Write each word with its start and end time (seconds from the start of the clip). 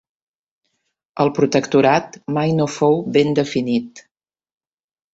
El 1.25 1.29
protectorat 1.41 2.19
mai 2.39 2.57
no 2.63 2.69
fou 2.79 3.01
ben 3.19 3.39
definit. 3.45 4.07